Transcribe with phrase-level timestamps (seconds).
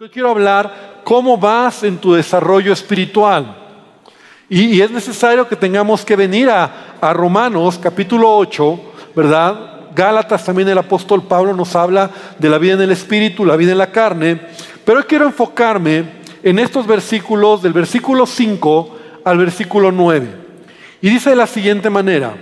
[0.00, 3.56] Hoy quiero hablar cómo vas en tu desarrollo espiritual.
[4.48, 8.80] Y, es necesario que tengamos que venir a, a Romanos capítulo 8,
[9.14, 9.82] ¿verdad?
[9.94, 12.10] Gálatas también el apóstol Pablo nos habla
[12.40, 14.40] de la vida en el espíritu, la vida en la carne.
[14.84, 16.04] Pero hoy quiero enfocarme
[16.42, 20.26] en estos versículos, del versículo 5 al versículo 9.
[21.02, 22.34] Y dice de la siguiente manera,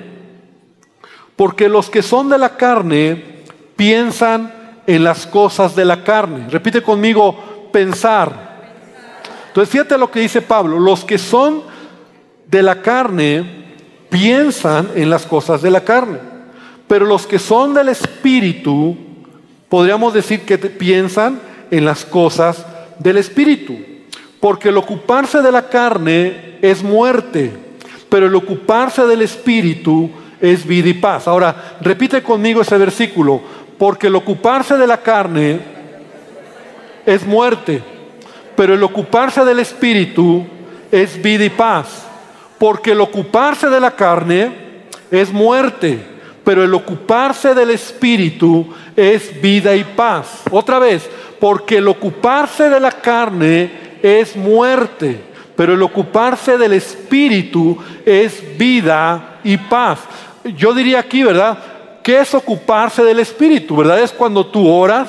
[1.36, 3.42] porque los que son de la carne
[3.76, 6.48] piensan en las cosas de la carne.
[6.48, 8.52] Repite conmigo, pensar.
[9.48, 11.62] Entonces fíjate lo que dice Pablo, los que son
[12.48, 13.62] de la carne
[14.08, 16.18] piensan en las cosas de la carne,
[16.86, 18.96] pero los que son del espíritu,
[19.68, 22.66] podríamos decir que piensan en las cosas
[22.98, 23.74] del espíritu,
[24.38, 27.52] porque el ocuparse de la carne es muerte,
[28.10, 30.10] pero el ocuparse del espíritu
[30.42, 31.26] es vida y paz.
[31.28, 33.40] Ahora, repite conmigo ese versículo,
[33.82, 35.58] porque el ocuparse de la carne
[37.04, 37.82] es muerte,
[38.54, 40.46] pero el ocuparse del espíritu
[40.92, 42.06] es vida y paz.
[42.60, 44.52] Porque el ocuparse de la carne
[45.10, 45.98] es muerte,
[46.44, 50.44] pero el ocuparse del espíritu es vida y paz.
[50.52, 51.10] Otra vez,
[51.40, 55.20] porque el ocuparse de la carne es muerte,
[55.56, 59.98] pero el ocuparse del espíritu es vida y paz.
[60.56, 61.71] Yo diría aquí, ¿verdad?
[62.02, 63.76] ¿Qué es ocuparse del Espíritu?
[63.76, 64.00] ¿Verdad?
[64.00, 65.08] Es cuando tú oras,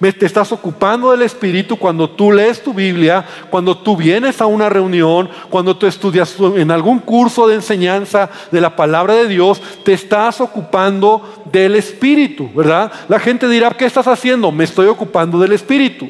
[0.00, 4.70] te estás ocupando del Espíritu, cuando tú lees tu Biblia, cuando tú vienes a una
[4.70, 9.92] reunión, cuando tú estudias en algún curso de enseñanza de la palabra de Dios, te
[9.92, 12.90] estás ocupando del Espíritu, ¿verdad?
[13.08, 14.50] La gente dirá, ¿qué estás haciendo?
[14.50, 16.08] Me estoy ocupando del Espíritu.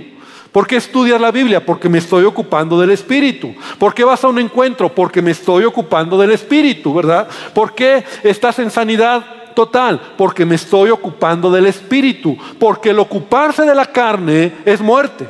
[0.53, 1.65] ¿Por qué estudias la Biblia?
[1.65, 3.55] Porque me estoy ocupando del Espíritu.
[3.79, 4.93] ¿Por qué vas a un encuentro?
[4.95, 7.29] Porque me estoy ocupando del Espíritu, ¿verdad?
[7.55, 9.25] ¿Por qué estás en sanidad?
[9.55, 15.27] Total, porque me estoy ocupando del espíritu, porque el ocuparse de la carne es muerte.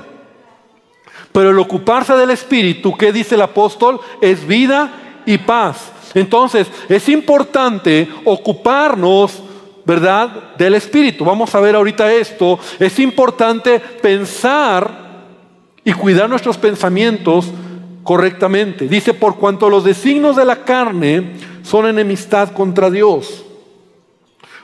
[1.32, 4.00] Pero el ocuparse del espíritu, ¿qué dice el apóstol?
[4.20, 4.90] Es vida
[5.26, 5.92] y paz.
[6.14, 9.40] Entonces, es importante ocuparnos,
[9.84, 11.24] ¿verdad?, del espíritu.
[11.24, 12.58] Vamos a ver ahorita esto.
[12.78, 14.90] Es importante pensar
[15.84, 17.46] y cuidar nuestros pensamientos
[18.02, 18.88] correctamente.
[18.88, 23.44] Dice, por cuanto los designos de la carne son enemistad contra Dios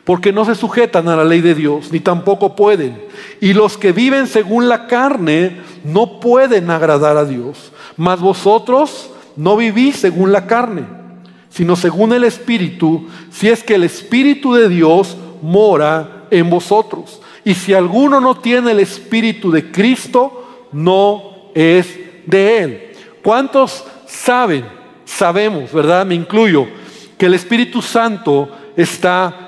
[0.06, 3.02] porque no se sujetan a la ley de Dios, ni tampoco pueden.
[3.40, 7.72] Y los que viven según la carne no pueden agradar a Dios.
[7.96, 10.84] Mas vosotros no vivís según la carne,
[11.50, 17.20] sino según el Espíritu, si es que el Espíritu de Dios mora en vosotros.
[17.44, 22.92] Y si alguno no tiene el Espíritu de Cristo, no es de Él.
[23.24, 24.66] ¿Cuántos saben,
[25.04, 26.06] sabemos, verdad?
[26.06, 26.68] Me incluyo,
[27.18, 29.45] que el Espíritu Santo está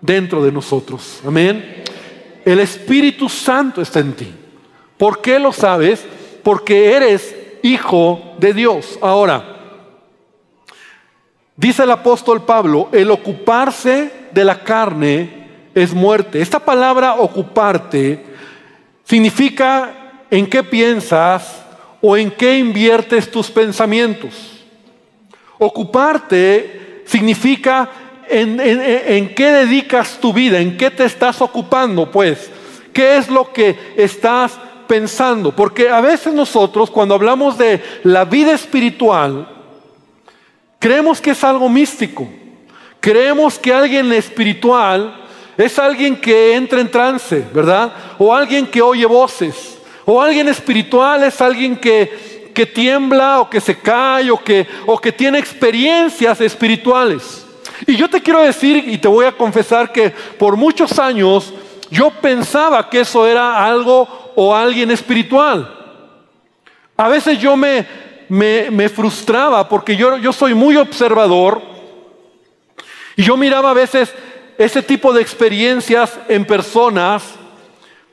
[0.00, 1.20] dentro de nosotros.
[1.26, 1.84] Amén.
[2.44, 4.32] El Espíritu Santo está en ti.
[4.96, 6.04] ¿Por qué lo sabes?
[6.42, 8.98] Porque eres hijo de Dios.
[9.00, 9.56] Ahora,
[11.56, 16.40] dice el apóstol Pablo, el ocuparse de la carne es muerte.
[16.40, 18.24] Esta palabra ocuparte
[19.04, 21.62] significa en qué piensas
[22.00, 24.64] o en qué inviertes tus pensamientos.
[25.58, 27.90] Ocuparte significa
[28.30, 32.50] en, qué dedicas tu vida, en qué te estás ocupando, pues.
[32.92, 35.54] ¿Qué es lo que estás pensando?
[35.54, 39.48] Porque a veces nosotros cuando hablamos de la vida espiritual,
[40.78, 42.28] creemos que es algo místico.
[43.00, 45.24] Creemos que alguien espiritual
[45.56, 47.92] es alguien que entra en trance, ¿verdad?
[48.18, 49.78] O alguien que oye voces.
[50.04, 54.98] O alguien espiritual es alguien que, que tiembla o que se cae o que, o
[54.98, 57.46] que tiene experiencias espirituales.
[57.90, 61.52] Y yo te quiero decir y te voy a confesar que por muchos años
[61.90, 65.76] yo pensaba que eso era algo o alguien espiritual.
[66.96, 67.84] A veces yo me,
[68.28, 71.60] me, frustraba porque yo, yo soy muy observador
[73.16, 74.14] y yo miraba a veces
[74.56, 77.24] ese tipo de experiencias en personas,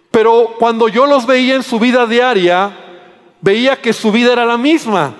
[0.10, 2.72] pero cuando yo los veía en su vida diaria,
[3.42, 5.14] veía que su vida era la misma.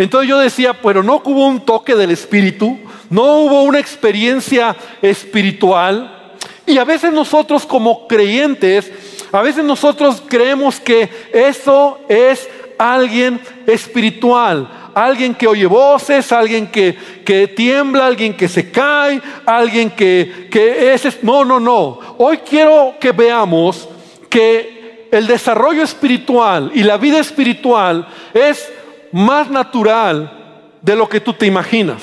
[0.00, 2.78] Entonces yo decía, pero no hubo un toque del Espíritu,
[3.10, 6.38] no hubo una experiencia espiritual.
[6.64, 8.90] Y a veces nosotros como creyentes,
[9.30, 12.48] a veces nosotros creemos que eso es
[12.78, 19.90] alguien espiritual, alguien que oye voces, alguien que, que tiembla, alguien que se cae, alguien
[19.90, 21.22] que, que es...
[21.22, 21.98] No, no, no.
[22.16, 23.86] Hoy quiero que veamos
[24.30, 28.66] que el desarrollo espiritual y la vida espiritual es
[29.12, 30.32] más natural
[30.80, 32.02] de lo que tú te imaginas.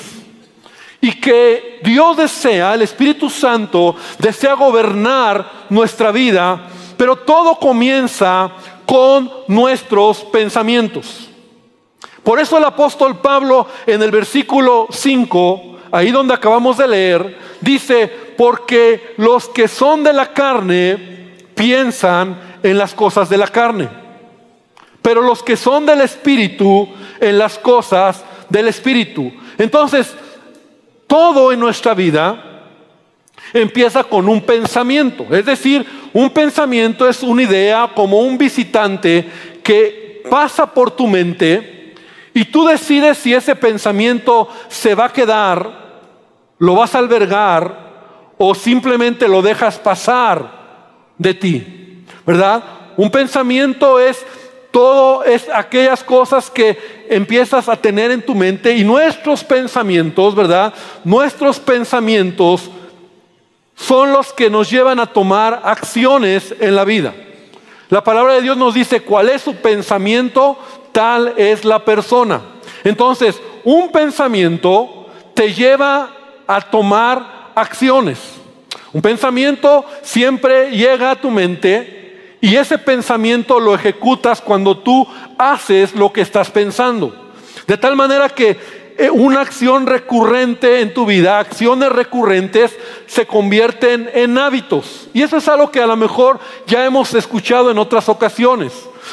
[1.00, 6.68] Y que Dios desea, el Espíritu Santo desea gobernar nuestra vida
[6.98, 8.50] Pero todo comienza
[8.84, 11.30] con nuestros pensamientos.
[12.24, 18.08] Por eso el apóstol Pablo en el versículo 5, ahí donde acabamos de leer, dice,
[18.36, 23.88] porque los que son de la carne piensan en las cosas de la carne,
[25.08, 26.86] pero los que son del Espíritu
[27.18, 29.32] en las cosas del Espíritu.
[29.56, 30.14] Entonces,
[31.06, 32.66] todo en nuestra vida
[33.54, 35.24] empieza con un pensamiento.
[35.30, 39.26] Es decir, un pensamiento es una idea como un visitante
[39.62, 41.94] que pasa por tu mente
[42.34, 46.02] y tú decides si ese pensamiento se va a quedar,
[46.58, 50.50] lo vas a albergar o simplemente lo dejas pasar
[51.16, 52.04] de ti.
[52.26, 52.62] ¿Verdad?
[52.98, 54.26] Un pensamiento es
[54.70, 60.74] todo es aquellas cosas que empiezas a tener en tu mente y nuestros pensamientos, ¿verdad?
[61.04, 62.70] Nuestros pensamientos
[63.74, 67.14] son los que nos llevan a tomar acciones en la vida.
[67.88, 70.58] La palabra de Dios nos dice cuál es su pensamiento,
[70.92, 72.42] tal es la persona.
[72.84, 76.10] Entonces, un pensamiento te lleva
[76.46, 78.18] a tomar acciones.
[78.92, 81.97] Un pensamiento siempre llega a tu mente
[82.40, 85.06] y ese pensamiento lo ejecutas cuando tú
[85.38, 87.14] haces lo que estás pensando.
[87.66, 88.56] De tal manera que
[88.96, 92.76] eh, una acción recurrente en tu vida, acciones recurrentes,
[93.06, 95.08] se convierten en hábitos.
[95.14, 98.72] Y eso es algo que a lo mejor ya hemos escuchado en otras ocasiones,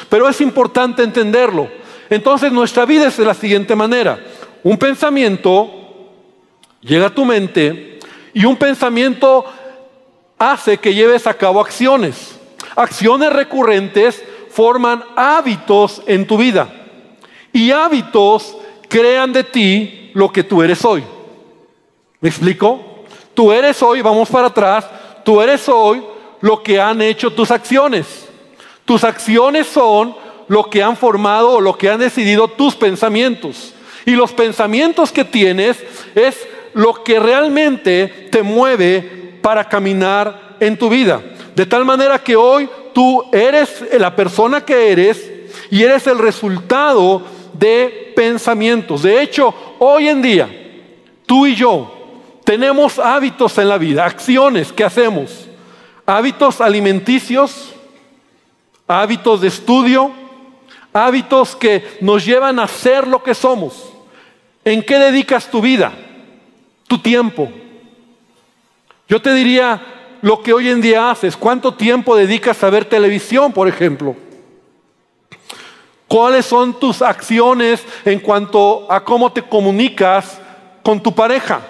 [0.09, 1.69] pero es importante entenderlo.
[2.09, 4.19] Entonces nuestra vida es de la siguiente manera.
[4.63, 5.71] Un pensamiento
[6.81, 7.99] llega a tu mente
[8.33, 9.45] y un pensamiento
[10.37, 12.34] hace que lleves a cabo acciones.
[12.75, 16.69] Acciones recurrentes forman hábitos en tu vida.
[17.53, 18.57] Y hábitos
[18.87, 21.03] crean de ti lo que tú eres hoy.
[22.19, 23.03] ¿Me explico?
[23.33, 24.85] Tú eres hoy, vamos para atrás,
[25.23, 26.01] tú eres hoy
[26.41, 28.27] lo que han hecho tus acciones.
[28.85, 30.15] Tus acciones son
[30.47, 33.73] lo que han formado o lo que han decidido tus pensamientos.
[34.05, 35.77] Y los pensamientos que tienes
[36.13, 41.21] es lo que realmente te mueve para caminar en tu vida.
[41.55, 45.31] De tal manera que hoy tú eres la persona que eres
[45.71, 47.21] y eres el resultado
[47.53, 49.03] de pensamientos.
[49.03, 50.49] De hecho, hoy en día,
[51.25, 51.91] tú y yo
[52.43, 55.47] tenemos hábitos en la vida, acciones que hacemos,
[56.05, 57.73] hábitos alimenticios,
[58.87, 60.11] hábitos de estudio,
[60.91, 63.91] hábitos que nos llevan a ser lo que somos.
[64.63, 65.93] ¿En qué dedicas tu vida?
[66.87, 67.49] Tu tiempo.
[69.07, 69.94] Yo te diría
[70.25, 71.37] lo que hoy en día haces.
[71.37, 74.15] ¿Cuánto tiempo dedicas a ver televisión, por ejemplo?
[76.07, 80.41] ¿Cuáles son tus acciones en cuanto a cómo te comunicas
[80.81, 81.61] con tu pareja?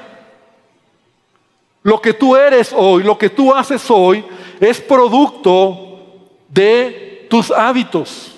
[1.84, 4.24] Lo que tú eres hoy, lo que tú haces hoy,
[4.62, 6.06] es producto
[6.48, 8.36] de tus hábitos.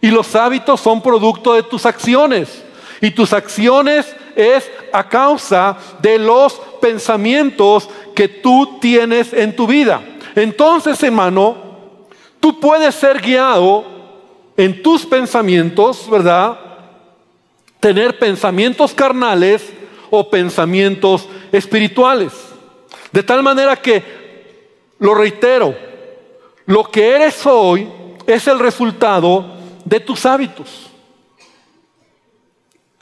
[0.00, 2.64] Y los hábitos son producto de tus acciones.
[3.00, 10.02] Y tus acciones es a causa de los pensamientos que tú tienes en tu vida.
[10.34, 11.56] Entonces, hermano,
[12.40, 13.84] tú puedes ser guiado
[14.56, 16.58] en tus pensamientos, ¿verdad?
[17.80, 19.72] Tener pensamientos carnales
[20.10, 22.32] o pensamientos espirituales.
[23.10, 24.02] De tal manera que,
[24.98, 25.74] lo reitero,
[26.66, 27.88] lo que eres hoy
[28.26, 29.44] es el resultado
[29.84, 30.90] de tus hábitos.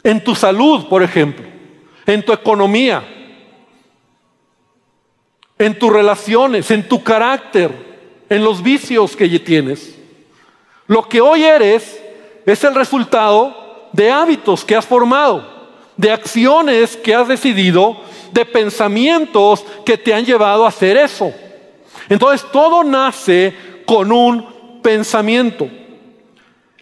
[0.02, 1.46] En tu salud, por ejemplo,
[2.06, 3.19] en tu economía,
[5.60, 7.70] en tus relaciones, en tu carácter,
[8.30, 9.94] en los vicios que tienes.
[10.86, 12.02] Lo que hoy eres
[12.46, 15.46] es el resultado de hábitos que has formado,
[15.98, 17.98] de acciones que has decidido,
[18.32, 21.30] de pensamientos que te han llevado a hacer eso.
[22.08, 25.68] Entonces todo nace con un pensamiento.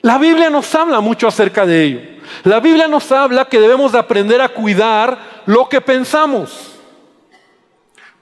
[0.02, 2.00] La Biblia nos habla mucho acerca de ello.
[2.44, 6.77] La Biblia nos habla que debemos de aprender a cuidar lo que pensamos.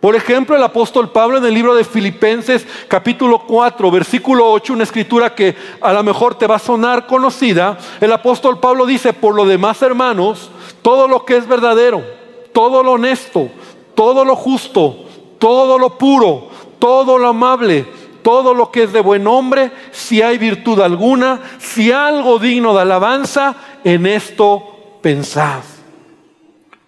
[0.06, 4.84] Por ejemplo, el apóstol Pablo en el libro de Filipenses capítulo 4, versículo 8, una
[4.84, 9.34] escritura que a lo mejor te va a sonar conocida, el apóstol Pablo dice, por
[9.34, 10.48] lo demás hermanos,
[10.80, 12.04] todo lo que es verdadero,
[12.52, 13.48] todo lo honesto,
[13.96, 14.96] todo lo justo,
[15.40, 17.84] todo lo puro, todo lo amable,
[18.22, 22.82] todo lo que es de buen hombre, si hay virtud alguna, si algo digno de
[22.82, 24.62] alabanza, en esto
[25.02, 25.64] pensad.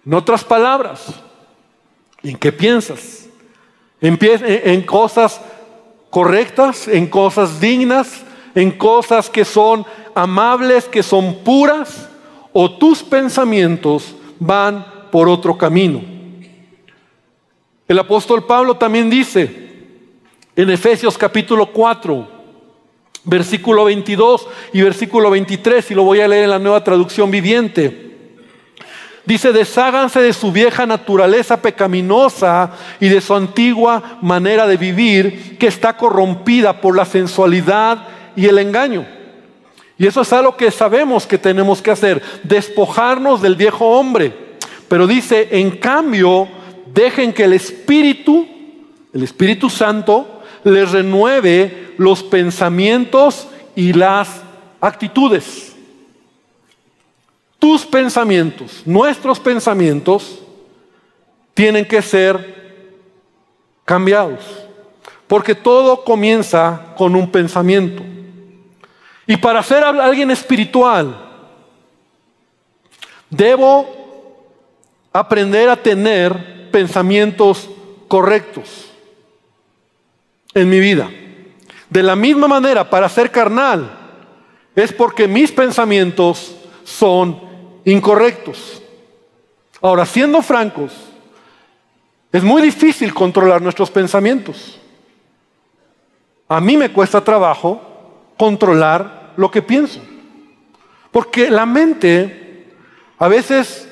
[0.05, 1.13] En otras palabras,
[2.23, 3.27] ¿En qué piensas?
[4.01, 5.41] ¿En, cosas
[6.09, 8.23] correctas, en cosas dignas,
[8.55, 9.85] en cosas que son
[10.15, 12.09] amables, que son puras,
[12.53, 16.01] o tus pensamientos van por otro camino.
[17.87, 19.69] El apóstol Pablo también dice
[20.55, 22.27] En Efesios capítulo 4,
[23.23, 28.08] versículo 22 y versículo 23, y lo voy a leer en la nueva traducción viviente.
[29.29, 35.67] Dice, desháganse de su vieja naturaleza pecaminosa y de su antigua manera de vivir que
[35.67, 39.05] está corrompida por la sensualidad y el engaño.
[39.99, 44.33] Y eso es algo que sabemos que tenemos que hacer, despojarnos del viejo hombre.
[44.87, 46.47] Pero dice, en cambio,
[46.91, 48.47] dejen que el Espíritu,
[49.13, 54.41] el Espíritu Santo, les renueve los pensamientos y las
[54.81, 55.68] actitudes.
[57.59, 60.39] Tus pensamientos, nuestros pensamientos,
[61.53, 62.59] tienen que ser
[63.83, 64.39] cambiados.
[65.27, 68.01] Porque todo comienza con un pensamiento.
[69.27, 71.29] Y para ser alguien espiritual,
[73.29, 73.87] debo
[75.11, 77.69] aprender a tener pensamientos
[78.07, 78.89] correctos
[80.53, 81.09] en mi vida.
[81.89, 83.97] De la misma manera, para ser carnal,
[84.75, 87.48] es porque mis pensamientos son
[87.85, 88.81] incorrectos.
[89.81, 90.93] Ahora, siendo francos,
[92.31, 94.79] es muy difícil controlar nuestros pensamientos.
[96.47, 97.81] A mí me cuesta trabajo
[98.37, 100.01] controlar lo que pienso.
[101.11, 102.75] Porque la mente
[103.17, 103.87] a veces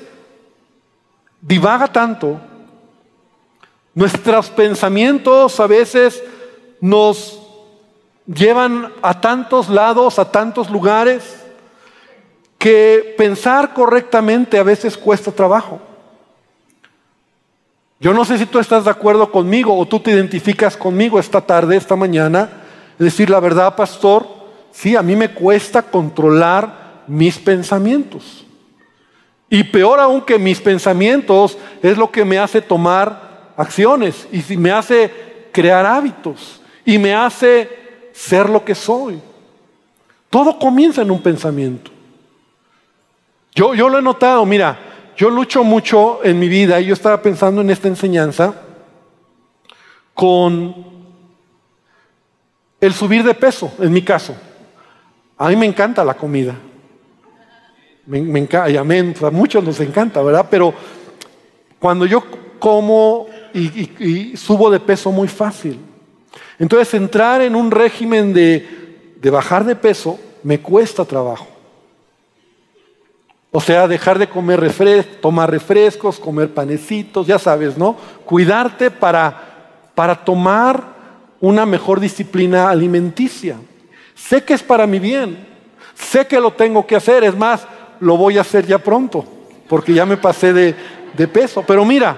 [1.40, 2.40] divaga tanto,
[3.94, 6.22] nuestros pensamientos a veces
[6.80, 7.40] nos
[8.26, 11.37] llevan a tantos lados, a tantos lugares,
[12.58, 15.80] que pensar correctamente a veces cuesta trabajo.
[18.00, 21.40] Yo no sé si tú estás de acuerdo conmigo o tú te identificas conmigo esta
[21.40, 22.50] tarde, esta mañana,
[22.98, 24.26] decir la verdad, pastor,
[24.72, 28.44] sí, a mí me cuesta controlar mis pensamientos.
[29.50, 34.70] Y peor aún que mis pensamientos es lo que me hace tomar acciones y me
[34.70, 35.10] hace
[35.52, 37.68] crear hábitos y me hace
[38.12, 39.20] ser lo que soy.
[40.30, 41.90] Todo comienza en un pensamiento.
[43.58, 44.78] Yo, lo he notado, mira,
[45.16, 48.54] yo lucho mucho en mi vida y yo estaba pensando en esta enseñanza
[50.14, 50.86] con
[52.80, 54.36] el subir de peso, en mi caso.
[55.36, 56.54] A mí me encanta la comida.
[58.06, 60.46] Me, encanta, y amén, a muchos nos encanta, ¿verdad?
[60.48, 60.72] Pero
[61.80, 62.22] cuando yo
[62.60, 65.80] como y, subo de peso muy fácil.
[66.60, 71.57] Entonces entrar en un régimen de, de bajar de peso me cuesta trabajo.
[73.50, 74.60] O sea, dejar de comer
[75.20, 77.96] tomar refrescos, comer panecitos, ya sabes, ¿no?
[78.26, 80.84] Cuidarte para, para tomar
[81.40, 83.56] una mejor disciplina alimenticia.
[84.14, 85.46] Sé que es para mi bien,
[85.94, 87.66] sé que lo tengo que hacer, es más,
[88.00, 89.24] lo voy a hacer ya pronto,
[89.66, 90.74] porque ya me pasé de,
[91.16, 91.64] de peso.
[91.66, 92.16] Pero mira,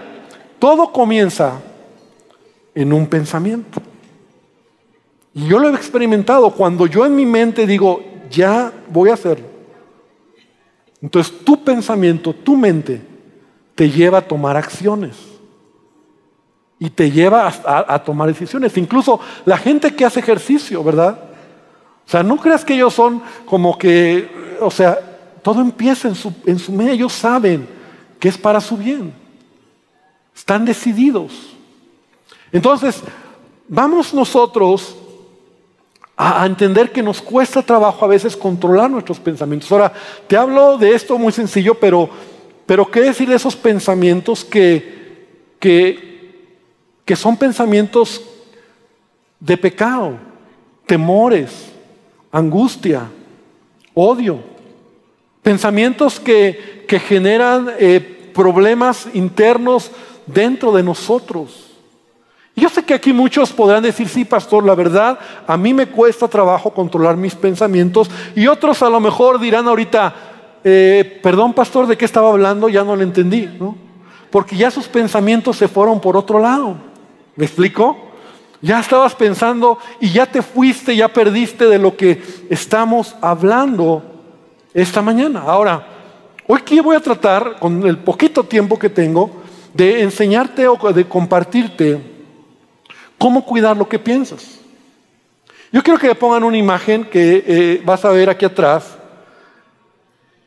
[0.58, 1.60] todo comienza
[2.74, 3.80] en un pensamiento.
[5.32, 9.49] Y yo lo he experimentado cuando yo en mi mente digo, ya voy a hacerlo
[11.02, 13.00] entonces tu pensamiento, tu mente,
[13.74, 15.16] te lleva a tomar acciones.
[16.78, 18.76] Y te lleva a, tomar decisiones.
[18.78, 21.18] Incluso la gente que hace ejercicio, ¿verdad?
[22.06, 24.98] O sea, no creas que ellos son como que, o sea,
[25.42, 26.94] todo empieza en su, en su mente.
[26.94, 27.68] Ellos saben
[28.18, 29.12] que es para su bien.
[30.34, 31.54] Están decididos.
[32.50, 33.02] Entonces,
[33.68, 34.96] vamos nosotros
[36.22, 39.72] a, entender que nos cuesta trabajo a veces controlar nuestros pensamientos.
[39.72, 39.90] Ahora,
[40.26, 42.10] te hablo de esto muy sencillo, pero,
[42.66, 45.26] pero ¿qué decir de esos pensamientos que,
[45.58, 48.22] que, son pensamientos
[49.40, 50.18] de pecado,
[50.84, 51.72] temores,
[52.30, 53.10] angustia,
[53.94, 54.40] odio?
[55.42, 59.90] Pensamientos que, que generan eh, problemas internos
[60.26, 61.69] dentro de nosotros.
[62.60, 66.28] Yo sé que aquí muchos podrán decir, sí, pastor, la verdad, a mí me cuesta
[66.28, 70.14] trabajo controlar mis pensamientos y otros a lo mejor dirán ahorita,
[70.62, 72.68] eh, perdón, pastor, ¿de qué estaba hablando?
[72.68, 73.78] Ya no lo entendí, ¿no?
[74.30, 76.76] Porque ya sus pensamientos se fueron por otro lado.
[77.34, 77.96] ¿Me explico?
[78.60, 84.02] Ya estabas pensando y ya te fuiste, ya perdiste de lo que estamos hablando
[84.74, 85.44] esta mañana.
[85.46, 85.86] Ahora,
[86.46, 89.30] hoy aquí voy a tratar, con el poquito tiempo que tengo,
[89.72, 92.09] de enseñarte o de compartirte
[93.20, 94.60] ¿Cómo cuidar lo que piensas?
[95.70, 98.96] Yo quiero que le pongan una imagen que eh, vas a ver aquí atrás.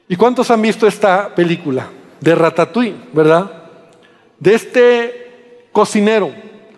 [0.08, 1.88] ¿Y cuántos han visto esta película?
[2.20, 3.70] De Ratatouille, ¿verdad?
[4.40, 6.34] De este cocinero.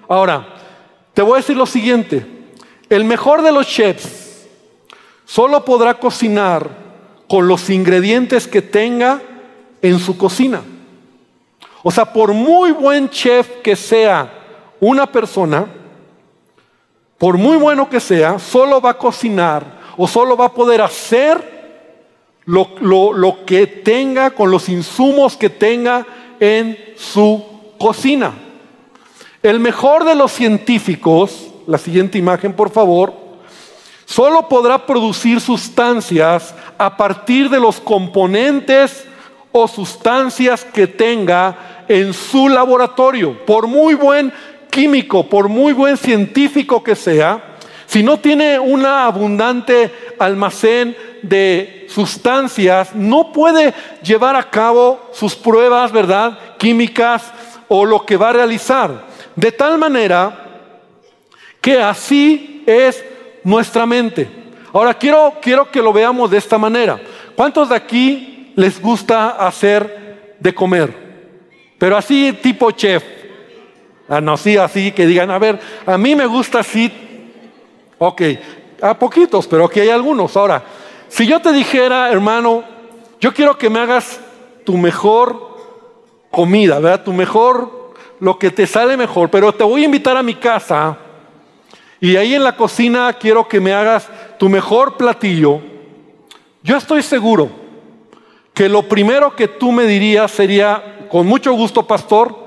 [0.10, 0.46] Ahora,
[1.14, 2.26] te voy a decir lo siguiente.
[2.90, 4.48] El mejor de los chefs
[5.24, 6.70] solo podrá cocinar
[7.30, 9.22] con los ingredientes que tenga
[9.82, 10.62] en su cocina.
[11.84, 14.42] O sea, por muy buen chef que sea
[14.82, 15.68] una persona,
[17.18, 21.56] por muy bueno que sea, solo va a cocinar o solo va a poder hacer
[22.46, 22.70] lo,
[23.14, 26.06] lo que tenga con los insumos que tenga
[26.40, 27.44] en su
[27.78, 28.34] cocina.
[29.42, 33.14] El mejor de los científicos, la siguiente imagen por favor,
[34.06, 39.06] solo podrá producir sustancias a partir de los componentes
[39.52, 43.46] o sustancias que tenga en su laboratorio.
[43.46, 44.34] Por muy buen
[44.76, 47.56] químico, por muy buen científico que sea,
[47.86, 49.90] si no tiene un abundante
[50.20, 56.38] almacén de sustancias, no puede llevar a cabo sus pruebas, ¿verdad?
[56.58, 57.32] Químicas
[57.70, 59.06] o lo que va a realizar.
[59.34, 60.68] De tal manera
[61.62, 63.02] que así es
[63.46, 64.28] nuestra mente.
[64.74, 67.00] Ahora quiero, quiero que lo veamos de esta manera.
[67.34, 70.94] ¿Cuántos de aquí les gusta hacer de comer?
[71.78, 73.15] Pero así tipo chef.
[74.08, 76.92] Ah, no, sí, así que digan, a ver, a mí me gusta así.
[77.98, 78.22] Ok,
[78.82, 80.36] a poquitos, pero aquí hay algunos.
[80.38, 80.64] Ahora,
[81.08, 82.64] si yo te dijera, hermano,
[83.20, 84.20] yo quiero que me hagas
[84.64, 85.56] tu mejor
[86.30, 87.04] comida, ¿verdad?
[87.04, 90.98] Tu mejor, lo que te sale mejor, pero te voy a invitar a mi casa
[92.00, 94.08] y ahí en la cocina quiero que me hagas
[94.38, 95.62] tu mejor platillo.
[96.62, 97.50] Yo estoy seguro
[98.54, 102.45] que lo primero que tú me dirías sería, con mucho gusto, pastor,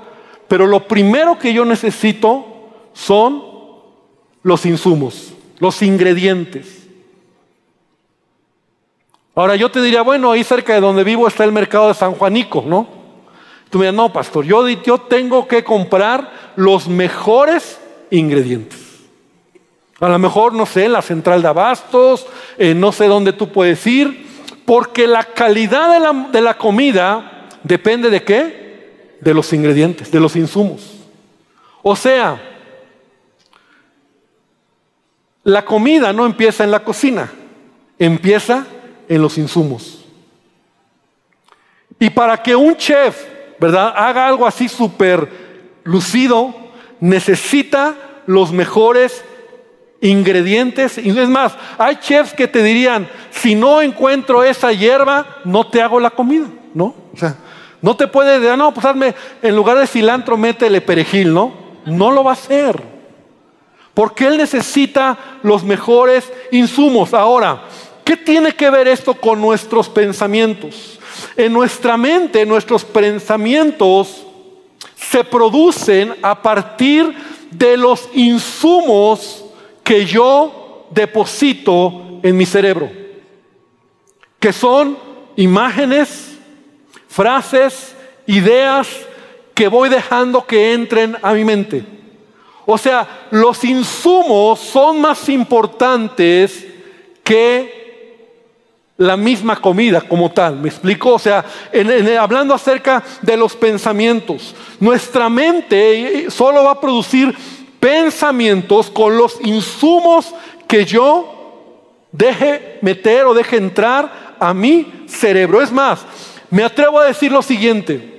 [0.48, 2.46] pero lo primero que yo necesito
[2.94, 3.44] son
[4.42, 6.86] los insumos, los ingredientes.
[9.34, 12.14] Ahora yo te diría, bueno, ahí cerca de donde vivo está el mercado de San
[12.14, 12.88] Juanico, ¿no?
[13.70, 17.78] Tú me dirías, no, pastor, yo, yo tengo que comprar los mejores
[18.10, 18.80] ingredientes.
[20.00, 22.26] A lo mejor, no sé, en la central de abastos,
[22.56, 24.26] eh, no sé dónde tú puedes ir,
[24.64, 28.67] porque la calidad de la, de la comida depende de qué?
[29.20, 30.94] De los ingredientes, de los insumos.
[31.82, 32.40] O sea,
[35.44, 37.32] la comida no empieza en la cocina,
[37.98, 38.66] empieza
[39.08, 40.04] en los insumos.
[41.98, 43.24] Y para que un chef,
[43.58, 45.28] ¿verdad?, haga algo así súper
[45.84, 46.54] lucido,
[47.00, 47.94] necesita
[48.26, 49.24] los mejores
[50.00, 50.98] ingredientes.
[50.98, 55.82] Y es más, hay chefs que te dirían, si no encuentro esa hierba, no te
[55.82, 56.94] hago la comida, ¿no?
[57.12, 57.36] O sea,
[57.80, 58.86] no te puede decir, no, pues
[59.42, 61.52] en lugar de cilantro, métele perejil, ¿no?
[61.84, 62.82] No lo va a hacer.
[63.94, 67.14] Porque él necesita los mejores insumos.
[67.14, 67.62] Ahora,
[68.04, 70.98] ¿qué tiene que ver esto con nuestros pensamientos?
[71.36, 74.24] En nuestra mente, nuestros pensamientos
[74.94, 77.14] se producen a partir
[77.50, 79.44] de los insumos
[79.82, 82.90] que yo deposito en mi cerebro,
[84.38, 84.98] que son
[85.36, 86.27] imágenes,
[87.18, 87.96] frases,
[88.28, 88.86] ideas
[89.52, 91.84] que voy dejando que entren a mi mente.
[92.64, 96.64] O sea, los insumos son más importantes
[97.24, 98.22] que
[98.98, 100.60] la misma comida como tal.
[100.60, 101.14] ¿Me explico?
[101.14, 101.44] O sea,
[102.20, 107.36] hablando acerca de los pensamientos, nuestra mente solo va a producir
[107.80, 110.32] pensamientos con los insumos
[110.68, 111.34] que yo
[112.12, 115.60] deje meter o deje entrar a mi cerebro.
[115.60, 116.06] Es más,
[116.50, 118.18] me atrevo a decir lo siguiente.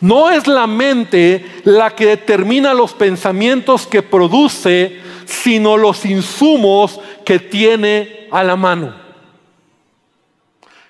[0.00, 7.38] No es la mente la que determina los pensamientos que produce, sino los insumos que
[7.38, 8.94] tiene a la mano.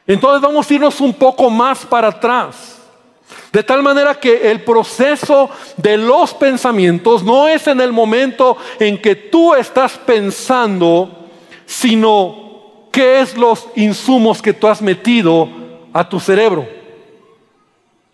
[0.07, 2.79] Entonces vamos a irnos un poco más para atrás.
[3.53, 9.01] De tal manera que el proceso de los pensamientos no es en el momento en
[9.01, 11.29] que tú estás pensando,
[11.67, 15.60] sino qué es los insumos que tú has metido
[15.93, 16.67] a tu cerebro.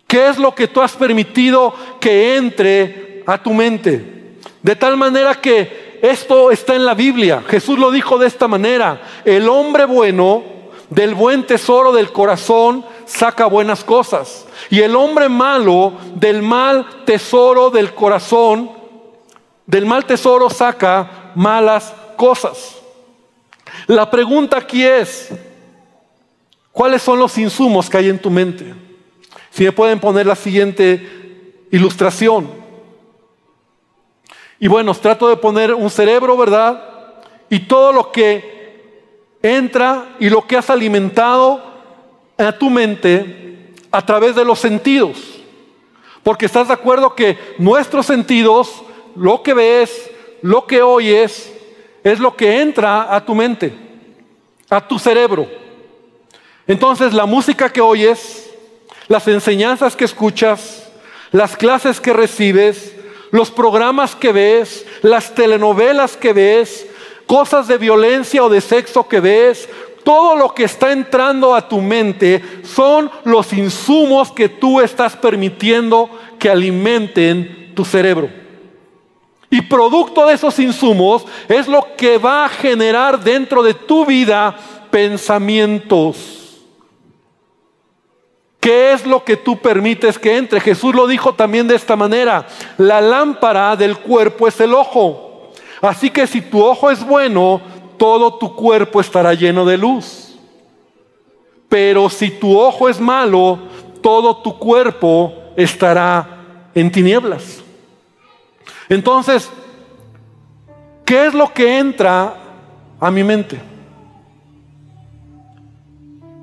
[0.07, 4.37] ¿Qué es lo que tú has permitido que entre a tu mente?
[4.61, 7.43] De tal manera que esto está en la Biblia.
[7.47, 9.01] Jesús lo dijo de esta manera.
[9.25, 10.43] El hombre bueno
[10.89, 14.45] del buen tesoro del corazón saca buenas cosas.
[14.69, 18.71] Y el hombre malo del mal tesoro del corazón,
[19.65, 22.77] del mal tesoro saca malas cosas.
[23.87, 25.29] La pregunta aquí es,
[26.77, 28.71] ¿cuáles son los insumos que hay en tu mente?
[29.49, 32.51] Si me pueden poner la siguiente ilustración.
[34.59, 37.23] Y bueno, trato de poner un cerebro, ¿verdad?
[37.49, 38.93] Y todo lo que
[39.41, 41.63] entra y lo que has alimentado
[42.37, 45.17] a tu mente a través de los sentidos.
[46.21, 48.83] Porque estás de acuerdo que nuestros sentidos,
[49.15, 50.11] lo que ves,
[50.43, 51.51] lo que oyes,
[52.03, 53.73] es lo que entra a tu mente,
[54.69, 55.65] a tu cerebro.
[56.67, 58.49] Entonces la música que oyes,
[59.07, 60.89] las enseñanzas que escuchas,
[61.31, 62.93] las clases que recibes,
[63.31, 66.87] los programas que ves, las telenovelas que ves,
[67.25, 69.67] cosas de violencia o de sexo que ves,
[70.03, 76.09] todo lo que está entrando a tu mente son los insumos que tú estás permitiendo
[76.39, 78.29] que alimenten tu cerebro.
[79.49, 84.55] Y producto de esos insumos es lo que va a generar dentro de tu vida
[84.89, 86.46] pensamientos.
[88.59, 90.59] ¿Qué es lo que tú permites que entre?
[90.59, 92.47] Jesús lo dijo también de esta manera.
[92.77, 95.51] La lámpara del cuerpo es el ojo.
[95.81, 97.61] Así que si tu ojo es bueno,
[97.97, 100.35] todo tu cuerpo estará lleno de luz.
[101.69, 103.59] Pero si tu ojo es malo,
[104.01, 107.61] todo tu cuerpo estará en tinieblas.
[108.89, 109.49] Entonces,
[111.05, 112.35] ¿qué es lo que entra
[112.99, 113.59] a mi mente?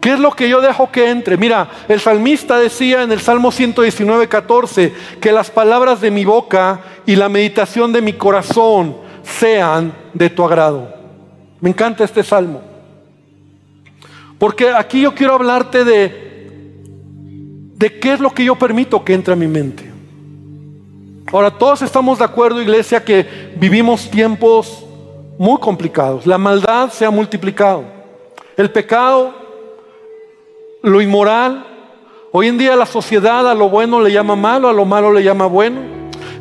[0.05, 1.39] ¿Qué es lo que yo dejo que entre?
[1.39, 6.79] Mira, el salmista decía en el Salmo 119, 14, que las palabras de mi boca
[7.07, 10.95] y la meditación de mi corazón sean de tu agrado.
[11.59, 12.61] Me encanta este salmo.
[14.39, 16.83] Porque aquí yo quiero hablarte de,
[17.75, 19.91] de qué es lo que yo permito que entre a mi mente.
[21.33, 24.85] Ahora, todos estamos de acuerdo, iglesia, que vivimos tiempos
[25.39, 26.27] muy complicados.
[26.27, 27.85] La maldad se ha multiplicado.
[28.55, 29.44] El pecado
[30.85, 31.65] lo inmoral.
[32.31, 35.25] Hoy en día la sociedad a lo bueno le llama malo, a lo malo le
[35.25, 35.81] llama bueno.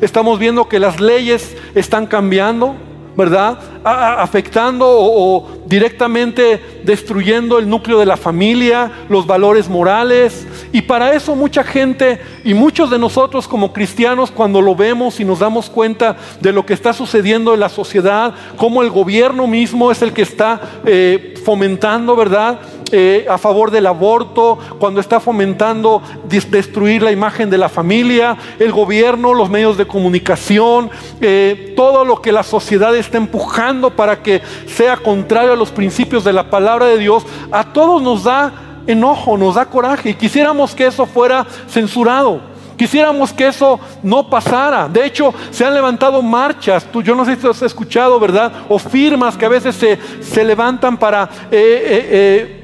[0.00, 2.76] Estamos viendo que las leyes están cambiando.
[3.16, 3.58] ¿verdad?
[3.84, 10.46] afectando o, directamente destruyendo el núcleo de la familia, los valores morales.
[10.72, 15.24] Y para eso mucha gente y muchos de nosotros como cristianos cuando lo vemos y
[15.24, 19.90] nos damos cuenta de lo que está sucediendo en la sociedad, como el gobierno mismo
[19.90, 22.58] es el que está eh, fomentando, ¿verdad?
[22.92, 28.72] Eh, a favor del aborto, cuando está fomentando destruir la imagen de la familia, el
[28.72, 34.42] gobierno, los medios de comunicación, eh, todo lo que la sociedad está empujando para que
[34.66, 39.38] sea contrario a los principios de la palabra de Dios, a todos nos da enojo,
[39.38, 42.52] nos da coraje y quisiéramos que eso fuera censurado.
[42.76, 44.88] Quisiéramos que eso no pasara.
[44.88, 46.84] De hecho, se han levantado marchas.
[46.84, 48.52] Tú, yo no sé si has escuchado, ¿verdad?
[48.68, 52.63] O firmas que a veces se, se levantan para eh,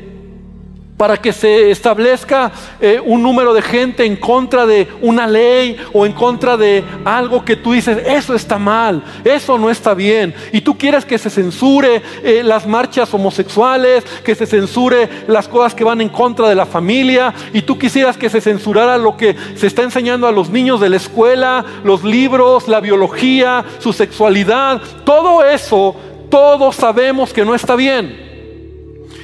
[1.00, 6.04] para que se establezca eh, un número de gente en contra de una ley o
[6.04, 10.34] en contra de algo que tú dices, eso está mal, eso no está bien.
[10.52, 15.74] Y tú quieres que se censure eh, las marchas homosexuales, que se censure las cosas
[15.74, 19.34] que van en contra de la familia, y tú quisieras que se censurara lo que
[19.54, 24.82] se está enseñando a los niños de la escuela, los libros, la biología, su sexualidad,
[25.06, 25.96] todo eso,
[26.28, 28.29] todos sabemos que no está bien.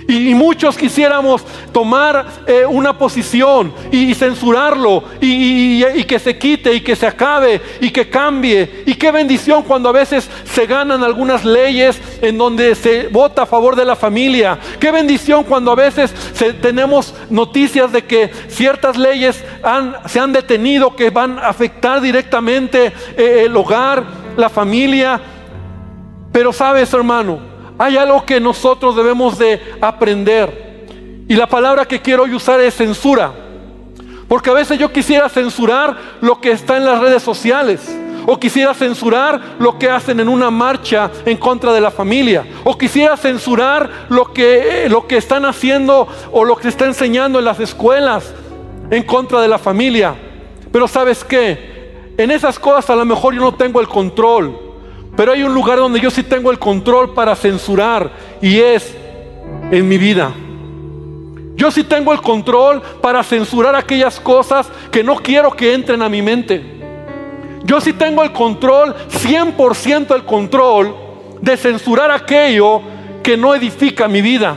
[0.09, 6.95] Y, muchos quisiéramos tomar eh, una posición y, censurarlo y, que se quite y que
[6.95, 8.85] se acabe y que cambie.
[8.87, 13.47] Y qué bendición cuando a veces se ganan algunas leyes en donde se vota a
[13.47, 14.59] favor de la familia.
[14.79, 16.15] Qué bendición cuando a veces
[16.61, 19.43] tenemos noticias de que ciertas leyes
[20.07, 24.05] se han detenido que van a afectar directamente eh, el hogar,
[24.37, 25.21] la familia.
[26.33, 31.25] Pero sabes, hermano, hay algo que nosotros debemos de aprender.
[31.29, 33.33] Y la palabra que quiero hoy usar es censura.
[34.29, 37.97] Porque a veces yo quisiera censurar lo que está en las redes sociales.
[38.27, 42.45] O quisiera censurar lo que hacen en una marcha en contra de la familia.
[42.65, 47.39] O quisiera censurar lo que, lo que están haciendo o lo que se está enseñando
[47.39, 48.35] en las escuelas
[48.91, 50.15] en contra de la familia.
[50.73, 52.15] Pero sabes qué?
[52.19, 54.66] En esas cosas a lo mejor yo no tengo el control.
[55.17, 58.11] Pero hay un lugar donde yo sí tengo el control para censurar
[58.43, 58.95] y es
[59.71, 60.33] en mi vida.
[61.57, 66.09] Yo sí tengo el control para censurar aquellas cosas que no quiero que entren a
[66.09, 66.63] mi mente.
[67.65, 70.95] Yo sí tengo el control, 100% el control
[71.41, 72.83] de censurar aquello
[73.23, 74.57] que no edifica mi vida.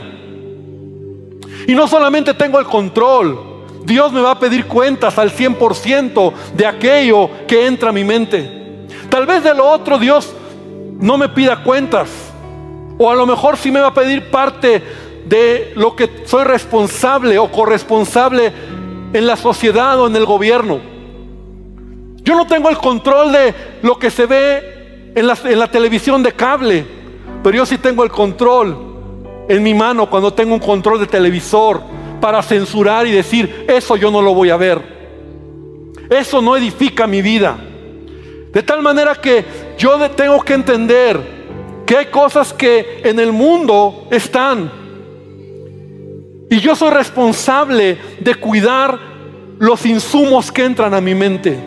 [1.66, 6.66] Y no solamente tengo el control, Dios me va a pedir cuentas al 100% de
[6.66, 8.86] aquello que entra a mi mente.
[9.08, 10.34] Tal vez de lo otro Dios
[11.00, 12.08] no me pida cuentas.
[12.98, 14.82] O a lo mejor sí me va a pedir parte
[15.26, 18.52] de lo que soy responsable o corresponsable
[19.12, 20.80] en la sociedad o en el gobierno.
[22.22, 26.22] Yo no tengo el control de lo que se ve en la, en la televisión
[26.22, 26.84] de cable,
[27.42, 28.76] pero yo sí tengo el control
[29.48, 31.80] en mi mano cuando tengo un control de televisor
[32.20, 34.80] para censurar y decir, eso yo no lo voy a ver.
[36.10, 37.56] Eso no edifica mi vida.
[38.52, 39.44] De tal manera que
[39.80, 41.18] yo tengo que entender
[41.86, 44.70] que hay cosas que en el mundo están.
[46.50, 48.98] Y yo soy responsable de cuidar
[49.58, 51.58] los insumos que entran a mi mente.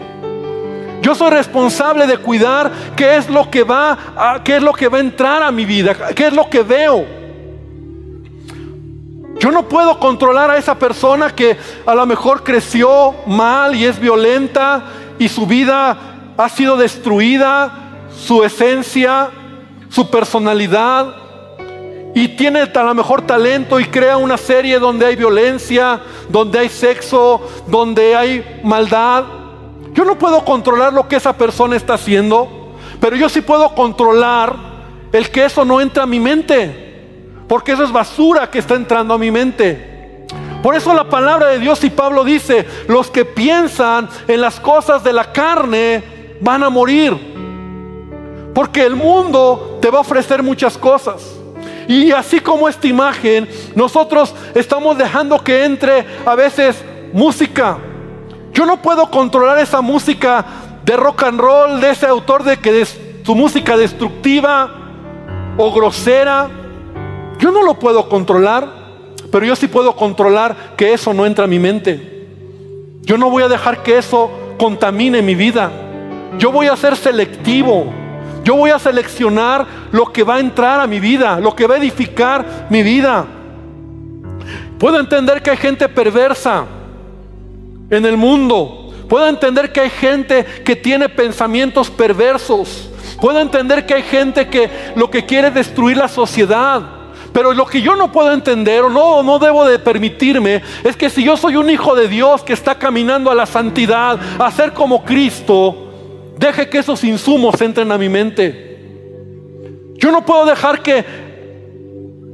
[1.01, 4.89] Yo soy responsable de cuidar qué es lo que va a, qué es lo que
[4.89, 7.03] va a entrar a mi vida, qué es lo que veo.
[9.39, 13.99] Yo no puedo controlar a esa persona que a lo mejor creció mal y es
[13.99, 14.83] violenta
[15.17, 15.97] y su vida
[16.37, 17.82] ha sido destruida,
[18.17, 19.29] su esencia,
[19.89, 21.23] su personalidad,
[22.15, 25.99] y tiene a lo mejor talento y crea una serie donde hay violencia,
[26.29, 29.23] donde hay sexo, donde hay maldad.
[29.93, 34.55] Yo no puedo controlar lo que esa persona está haciendo, pero yo sí puedo controlar
[35.11, 39.15] el que eso no entre a mi mente, porque eso es basura que está entrando
[39.15, 40.27] a mi mente.
[40.61, 45.03] Por eso la palabra de Dios y Pablo dice, los que piensan en las cosas
[45.03, 47.32] de la carne van a morir.
[48.53, 51.23] Porque el mundo te va a ofrecer muchas cosas.
[51.87, 57.77] Y así como esta imagen, nosotros estamos dejando que entre a veces música.
[58.53, 60.45] Yo no puedo controlar esa música
[60.85, 64.71] de rock and roll, de ese autor de que es su música destructiva
[65.57, 66.49] o grosera.
[67.39, 68.67] Yo no lo puedo controlar,
[69.31, 72.27] pero yo sí puedo controlar que eso no entre a mi mente.
[73.01, 75.71] Yo no voy a dejar que eso contamine mi vida.
[76.37, 78.02] Yo voy a ser selectivo.
[78.43, 81.75] Yo voy a seleccionar lo que va a entrar a mi vida, lo que va
[81.75, 83.25] a edificar mi vida.
[84.77, 86.65] Puedo entender que hay gente perversa
[87.89, 88.93] en el mundo.
[89.07, 92.89] Puedo entender que hay gente que tiene pensamientos perversos.
[93.21, 96.81] Puedo entender que hay gente que lo que quiere es destruir la sociedad.
[97.31, 101.09] Pero lo que yo no puedo entender o no, no debo de permitirme es que
[101.09, 104.73] si yo soy un hijo de Dios que está caminando a la santidad, a ser
[104.73, 105.92] como Cristo,
[106.43, 108.77] Deje que esos insumos entren a mi mente.
[109.95, 111.05] Yo no puedo dejar que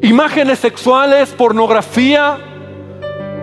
[0.02, 2.39] imágenes sexuales, pornografía,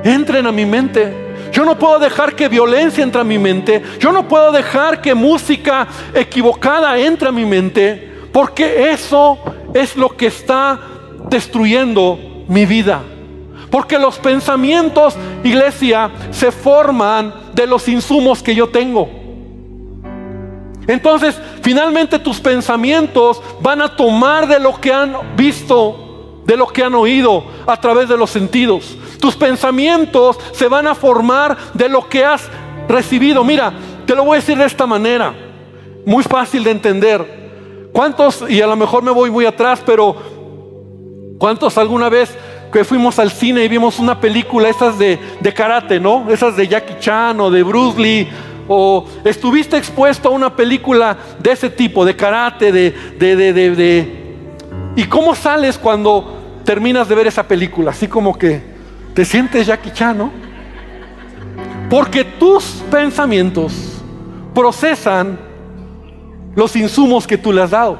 [0.02, 1.14] entren a mi mente.
[1.52, 3.80] Yo no puedo dejar que violencia entre a mi mente.
[4.00, 8.10] Yo no puedo dejar que música equivocada entre a mi mente.
[8.32, 9.38] Porque eso
[9.72, 10.80] es lo que está
[11.30, 13.04] destruyendo mi vida.
[13.70, 19.25] Porque los pensamientos, iglesia, se forman de los insumos que yo tengo.
[20.86, 26.82] Entonces, finalmente tus pensamientos van a tomar de lo que han visto, de lo que
[26.82, 28.96] han oído a través de los sentidos.
[29.20, 32.48] Tus pensamientos se van a formar de lo que has
[32.88, 33.42] recibido.
[33.42, 33.72] Mira,
[34.06, 35.34] te lo voy a decir de esta manera,
[36.04, 37.90] muy fácil de entender.
[37.92, 40.14] ¿Cuántos, y a lo mejor me voy muy atrás, pero
[41.38, 42.36] ¿cuántos alguna vez
[42.72, 46.26] que fuimos al cine y vimos una película, esas de, de karate, ¿no?
[46.30, 48.28] Esas de Jackie Chan o de Bruce Lee
[48.68, 54.26] o estuviste expuesto a una película de ese tipo, de karate, de, de, de, de,
[54.96, 57.90] ¿Y cómo sales cuando terminas de ver esa película?
[57.90, 58.62] Así como que
[59.14, 60.30] te sientes Jackie Chan, ¿no?
[61.88, 64.02] Porque tus pensamientos
[64.54, 65.38] procesan
[66.54, 67.98] los insumos que tú le has dado.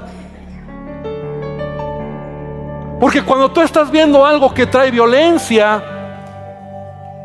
[2.98, 5.84] Porque cuando tú estás viendo algo que trae violencia,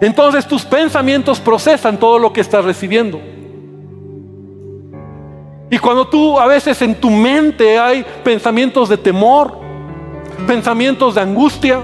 [0.01, 3.30] entonces tus pensamientos procesan todo lo que estás recibiendo.
[5.71, 9.57] Y cuando tú a veces en tu mente hay pensamientos de temor,
[10.45, 11.81] pensamientos de angustia,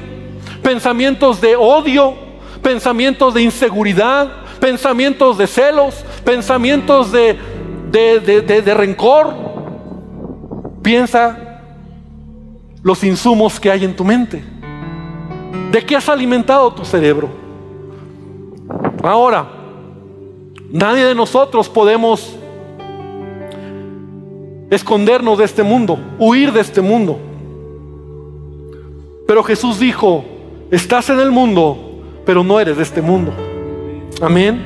[0.62, 2.14] pensamientos de odio,
[2.62, 7.40] pensamientos de inseguridad, pensamientos de celos, pensamientos de,
[7.90, 9.34] de, rencor,
[10.82, 11.62] piensa
[12.84, 14.44] los insumos que hay en tu mente.
[15.72, 17.30] ¿De qué has alimentado tu cerebro?
[19.02, 19.48] Ahora,
[20.70, 22.38] nadie de nosotros podemos
[24.70, 27.20] escondernos de este mundo, huir de este mundo.
[29.28, 30.24] Pero Jesús dijo,
[30.72, 33.34] estás en el mundo, pero no eres de este mundo.
[34.22, 34.64] Amén.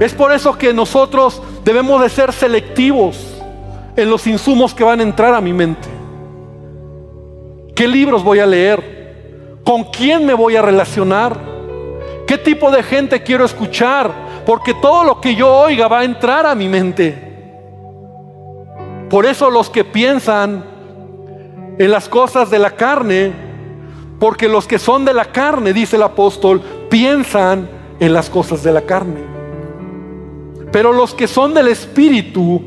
[0.00, 3.36] Es por eso que nosotros debemos de ser selectivos
[3.96, 5.88] en los insumos que van a entrar a mi mente.
[7.74, 9.60] ¿Qué libros voy a leer?
[9.64, 11.38] ¿Con quién me voy a relacionar?
[12.26, 14.12] ¿Qué tipo de gente quiero escuchar?
[14.44, 17.35] Porque todo lo que yo oiga va a entrar a mi mente.
[19.08, 20.64] Por eso los que piensan
[21.78, 23.32] en las cosas de la carne,
[24.18, 27.68] porque los que son de la carne, dice el apóstol, piensan
[28.00, 29.20] en las cosas de la carne.
[30.72, 32.62] Pero los que son del Espíritu,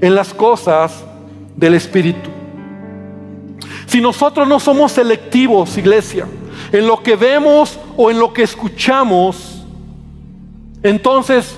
[0.00, 1.04] en las cosas
[1.56, 2.30] del Espíritu.
[3.86, 6.26] Si nosotros no somos selectivos, iglesia,
[6.72, 9.62] en lo que vemos o en lo que escuchamos,
[10.82, 11.56] entonces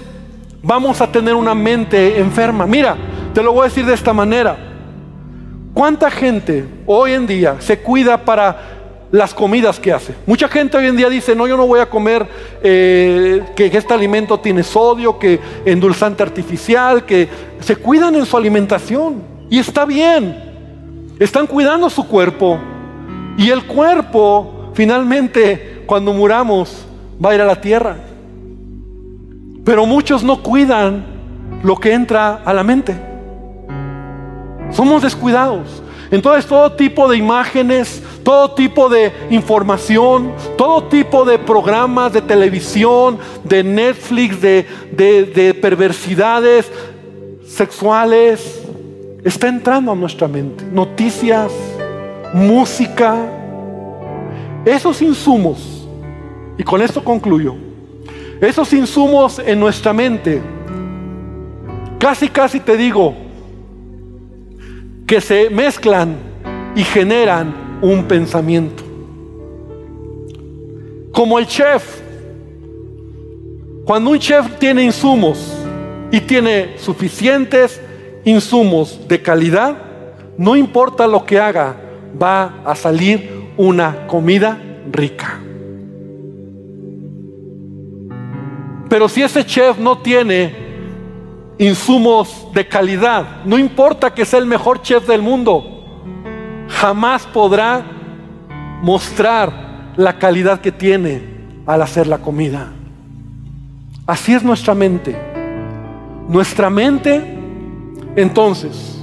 [0.63, 2.67] vamos a tener una mente enferma.
[2.67, 2.97] Mira,
[3.35, 4.57] te lo voy a decir de esta manera.
[5.75, 8.75] ¿Cuánta gente hoy en día se cuida para
[9.15, 10.13] las comidas que hace.
[10.27, 12.27] Mucha gente hoy en día dice, no, yo no voy a comer
[12.65, 17.29] eh, que, este alimento tiene sodio, que endulzante artificial, que
[17.61, 19.23] se cuidan en su alimentación.
[19.49, 21.15] Y está bien.
[21.21, 22.59] Están cuidando su cuerpo.
[23.39, 26.85] Y el cuerpo, finalmente, cuando muramos,
[27.25, 27.97] va a ir a la tierra.
[29.65, 31.07] Pero muchos no cuidan
[31.63, 33.14] lo que entra a la mente.
[34.75, 35.83] Somos descuidados.
[36.11, 43.19] Entonces todo tipo de imágenes, todo tipo de información, todo tipo de programas de televisión,
[43.43, 46.71] de Netflix, de, perversidades
[47.47, 48.63] sexuales,
[49.25, 50.65] está entrando a nuestra mente.
[50.65, 51.53] Noticias,
[52.33, 53.17] música,
[54.65, 55.89] esos insumos,
[56.57, 57.57] y con esto concluyo,
[58.41, 60.41] esos insumos en nuestra mente,
[61.99, 63.24] casi, casi te digo,
[65.07, 66.17] que se mezclan
[66.75, 68.83] y generan un pensamiento.
[71.13, 72.01] Como el chef,
[73.85, 75.57] cuando un chef tiene insumos
[76.11, 77.81] y tiene suficientes
[78.25, 79.77] insumos de calidad,
[80.39, 81.77] no importa lo que haga,
[82.21, 84.59] va a salir una comida
[84.91, 85.41] rica.
[88.89, 90.64] Pero si ese chef no tiene
[91.59, 93.45] insumos de calidad.
[93.45, 95.85] No importa que sea el mejor chef del mundo,
[96.69, 97.85] jamás podrá
[98.83, 101.23] mostrar la calidad que tiene
[101.67, 102.73] al hacer la comida.
[104.07, 105.17] Así es nuestra mente.
[106.29, 107.39] Nuestra mente,
[108.17, 109.03] entonces,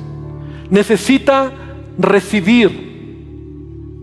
[0.70, 1.52] necesita
[1.98, 2.90] recibir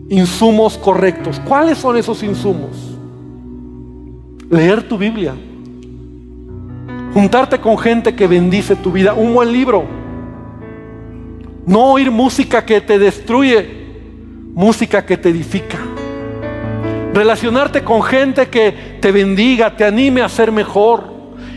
[0.09, 1.39] insumos correctos.
[1.45, 2.97] ¿Cuáles son esos insumos?
[4.49, 5.35] Leer tu Biblia
[7.13, 9.13] Juntarte con gente que bendice tu vida.
[9.13, 9.85] Un buen libro.
[11.65, 13.67] No oír música que te destruye,
[14.53, 15.77] música que te edifica.
[17.13, 21.03] Relacionarte con gente que te bendiga, te anime a ser mejor.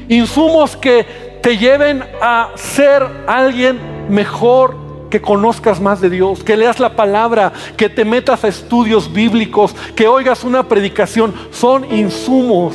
[0.09, 4.77] Insumos que te lleven a ser alguien mejor,
[5.11, 9.75] que conozcas más de Dios, que leas la palabra, que te metas a estudios bíblicos,
[9.95, 11.35] que oigas una predicación.
[11.51, 12.75] Son insumos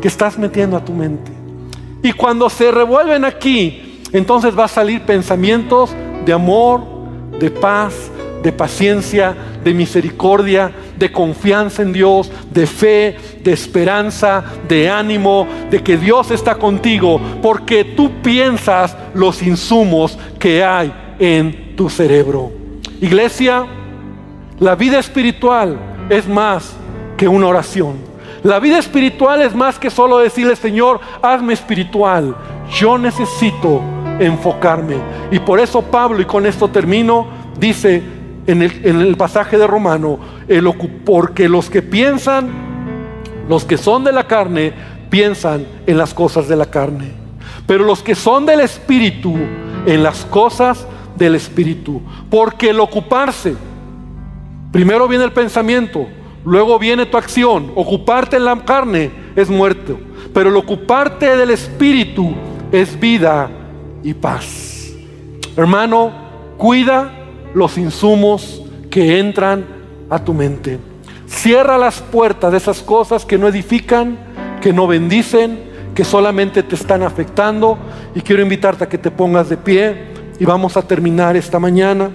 [0.00, 1.39] que estás metiendo a tu mente.
[2.02, 6.82] Y cuando se revuelven aquí, entonces va a salir pensamientos de amor,
[7.38, 8.10] de paz,
[8.42, 15.82] de paciencia, de misericordia, de confianza en Dios, de fe, de esperanza, de ánimo, de
[15.82, 22.50] que Dios está contigo, porque tú piensas los insumos que hay en tu cerebro.
[23.00, 23.66] Iglesia,
[24.58, 26.74] la vida espiritual es más
[27.16, 28.09] que una oración.
[28.42, 32.34] La vida espiritual es más que solo decirle, Señor, hazme espiritual.
[32.72, 33.82] Yo necesito
[34.18, 34.96] enfocarme.
[35.30, 37.26] Y por eso Pablo, y con esto termino,
[37.58, 38.02] dice
[38.46, 40.64] en el, pasaje de Romano, el,
[41.04, 42.48] porque los que piensan,
[43.48, 44.72] los que son de la carne,
[45.10, 47.12] piensan en las cosas de la carne.
[47.66, 49.36] Pero los que son del Espíritu,
[49.86, 52.00] en las cosas del Espíritu.
[52.30, 53.54] Porque el ocuparse,
[54.72, 56.06] primero viene el pensamiento,
[56.44, 57.72] Luego viene tu acción.
[57.74, 59.98] Ocuparte en la carne es muerto.
[60.32, 62.34] Pero el ocuparte del Espíritu
[62.72, 63.50] es vida
[64.02, 64.92] y paz.
[65.56, 66.12] Hermano,
[66.56, 67.12] cuida
[67.54, 69.66] los insumos que entran
[70.08, 70.78] a tu mente.
[71.26, 74.18] Cierra las puertas de esas cosas que no edifican,
[74.60, 77.76] que no bendicen, que solamente te están afectando.
[78.14, 82.10] Y quiero invitarte a que te pongas de pie y vamos a terminar esta mañana.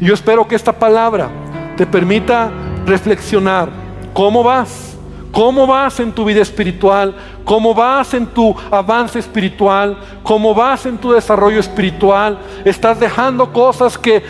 [0.00, 1.28] Y yo espero que esta palabra
[1.76, 2.50] te permita
[2.86, 3.68] reflexionar.
[4.12, 4.96] ¿Cómo vas?
[5.32, 7.14] ¿Cómo vas en tu vida espiritual?
[7.44, 9.96] ¿Cómo vas en tu avance espiritual?
[10.22, 12.38] ¿Cómo vas en tu desarrollo espiritual?
[12.64, 14.22] ¿Estás dejando cosas que,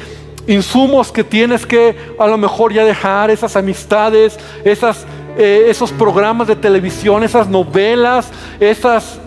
[0.46, 5.06] insumos que tienes que a lo mejor ya dejar, esas amistades, esas,
[5.38, 9.18] eh, esos programas de televisión, esas novelas, esas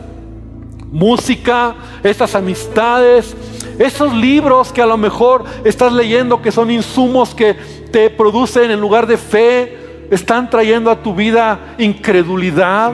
[0.92, 3.36] música, esas amistades,
[3.80, 8.82] esos libros que a lo mejor estás leyendo que son insumos que te producen en
[8.82, 12.92] lugar de fe, están trayendo a tu vida incredulidad.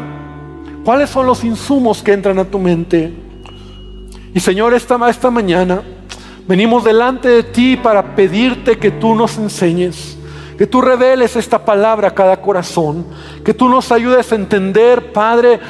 [0.83, 3.13] ¿Cuáles son los insumos que entran a tu mente?
[4.33, 5.81] Y Señor, esta, esta mañana
[6.45, 10.17] venimos delante de ti para pedirte que tú nos enseñes,
[10.57, 13.05] que tú reveles esta palabra a cada corazón,
[13.45, 15.61] que tú nos ayudes a entender, Padre,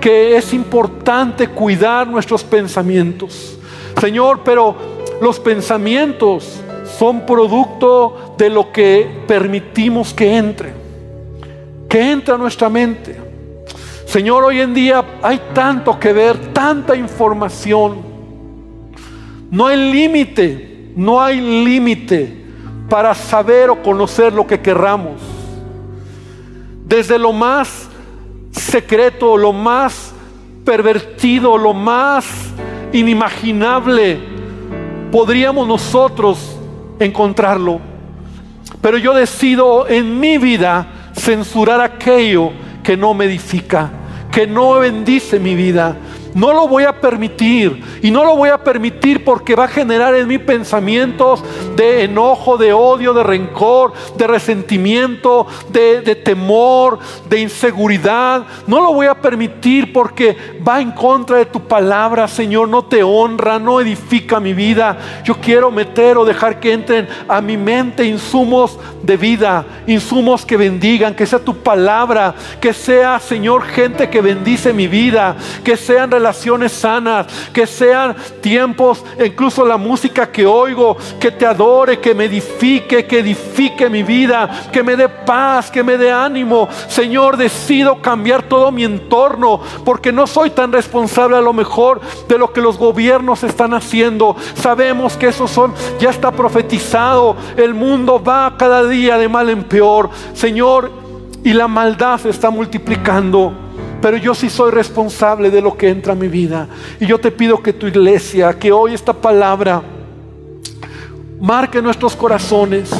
[0.00, 3.58] que es importante cuidar nuestros pensamientos.
[4.00, 4.74] Señor, pero
[5.20, 6.62] los pensamientos
[6.98, 10.72] son producto de lo que permitimos que entre,
[11.88, 13.16] que entre a nuestra mente.
[14.04, 17.98] Señor, hoy en día hay tanto que ver, tanta información.
[19.48, 22.44] No hay límite, no hay límite
[22.88, 25.20] para saber o conocer lo que querramos.
[26.84, 27.86] desde lo más
[28.50, 30.14] secreto, lo más
[30.64, 32.26] pervertido, lo más
[32.92, 34.18] inimaginable,
[35.12, 36.57] podríamos nosotros
[36.98, 37.80] encontrarlo.
[38.80, 43.90] Pero yo decido en mi vida censurar aquello que no me edifica,
[44.30, 45.96] que no bendice mi vida,
[46.34, 47.82] no lo voy a permitir.
[48.02, 51.42] Y no lo voy a permitir porque va a generar en mí pensamientos
[51.76, 56.98] de enojo, de odio, de rencor, de resentimiento, de, temor,
[57.28, 58.44] de inseguridad.
[58.66, 62.68] No lo voy a permitir porque va en contra de tu palabra, Señor.
[62.68, 64.98] No te honra, no edifica mi vida.
[65.24, 70.56] Yo quiero meter o dejar que entren a mi mente insumos de vida, insumos que
[70.56, 76.10] bendigan, que sea tu palabra, que sea, Señor, gente que bendice mi vida, que sean
[76.18, 82.24] relaciones sanas, que sean tiempos, incluso la música que oigo, que te adore, que me
[82.24, 86.68] edifique, que edifique mi vida, que me dé paz, que me dé ánimo.
[86.88, 92.36] Señor, decido cambiar todo mi entorno porque no soy tan responsable a lo mejor de
[92.36, 94.36] lo que los gobiernos están haciendo.
[94.54, 97.36] Sabemos que eso son, ya está profetizado.
[97.56, 100.10] El mundo va cada día de mal en peor.
[100.34, 100.90] Señor,
[101.44, 103.67] y la maldad se está multiplicando.
[104.00, 106.68] Pero yo sí soy responsable de lo que entra a mi vida.
[107.00, 109.82] Y yo te pido que tu iglesia, que hoy esta palabra
[111.40, 112.90] marque nuestros corazones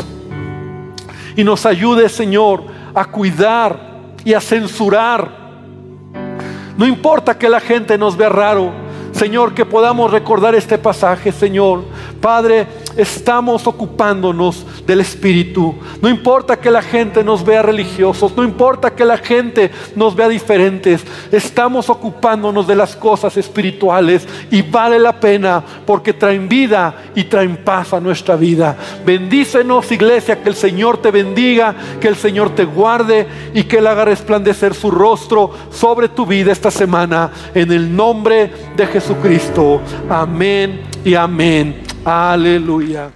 [1.36, 3.78] y nos ayude, Señor, a cuidar
[4.24, 5.30] y a censurar.
[6.76, 8.72] No importa que la gente nos vea raro.
[9.12, 11.84] Señor, que podamos recordar este pasaje, Señor.
[12.20, 15.74] Padre, estamos ocupándonos del Espíritu.
[16.00, 20.28] No importa que la gente nos vea religiosos, no importa que la gente nos vea
[20.28, 27.24] diferentes, estamos ocupándonos de las cosas espirituales y vale la pena porque traen vida y
[27.24, 28.78] traen paz a nuestra vida.
[29.04, 33.86] Bendícenos iglesia, que el Señor te bendiga, que el Señor te guarde y que Él
[33.86, 37.30] haga resplandecer su rostro sobre tu vida esta semana.
[37.54, 39.82] En el nombre de Jesucristo.
[40.08, 41.82] Amén y amén.
[42.06, 43.10] Aleluya.